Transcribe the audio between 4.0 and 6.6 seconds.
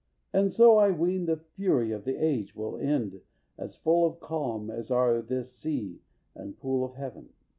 Of calm as are this sea and